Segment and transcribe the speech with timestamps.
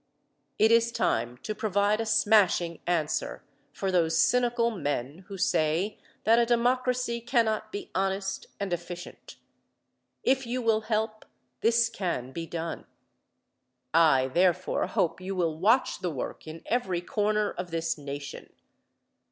[0.57, 6.39] It is time to provide a smashing answer for those cynical men who say that
[6.39, 9.35] a democracy cannot be honest and efficient.
[10.23, 11.25] If you will help,
[11.59, 12.87] this can be done.
[13.93, 18.51] I, therefore, hope you will watch the work in every corner of this Nation.